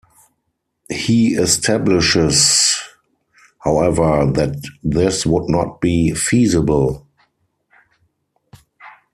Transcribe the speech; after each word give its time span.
He 0.89 1.35
establishes, 1.35 2.75
however, 3.59 4.31
that 4.33 4.55
this 4.83 5.27
would 5.27 5.47
not 5.47 5.79
be 5.79 6.15
feasible. 6.15 7.05